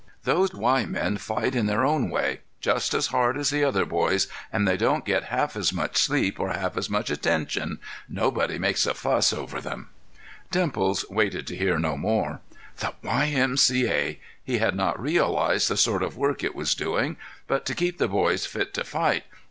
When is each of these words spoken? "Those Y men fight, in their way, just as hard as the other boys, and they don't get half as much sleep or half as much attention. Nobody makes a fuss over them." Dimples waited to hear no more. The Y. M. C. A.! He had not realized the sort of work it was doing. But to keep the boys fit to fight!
"Those 0.23 0.51
Y 0.51 0.83
men 0.87 1.17
fight, 1.17 1.53
in 1.53 1.67
their 1.67 1.85
way, 1.87 2.39
just 2.59 2.95
as 2.95 3.05
hard 3.13 3.37
as 3.37 3.51
the 3.51 3.63
other 3.63 3.85
boys, 3.85 4.25
and 4.51 4.67
they 4.67 4.75
don't 4.75 5.05
get 5.05 5.25
half 5.25 5.55
as 5.55 5.71
much 5.71 5.95
sleep 5.95 6.39
or 6.39 6.49
half 6.51 6.75
as 6.75 6.89
much 6.89 7.11
attention. 7.11 7.77
Nobody 8.09 8.57
makes 8.57 8.87
a 8.87 8.95
fuss 8.95 9.31
over 9.31 9.61
them." 9.61 9.89
Dimples 10.49 11.05
waited 11.11 11.45
to 11.45 11.55
hear 11.55 11.77
no 11.77 11.97
more. 11.97 12.39
The 12.77 12.95
Y. 13.03 13.25
M. 13.27 13.57
C. 13.57 13.87
A.! 13.87 14.19
He 14.43 14.57
had 14.57 14.75
not 14.75 14.99
realized 14.99 15.69
the 15.69 15.77
sort 15.77 16.01
of 16.01 16.17
work 16.17 16.43
it 16.43 16.55
was 16.55 16.73
doing. 16.73 17.15
But 17.45 17.63
to 17.67 17.75
keep 17.75 17.99
the 17.99 18.07
boys 18.07 18.47
fit 18.47 18.73
to 18.73 18.83
fight! 18.83 19.25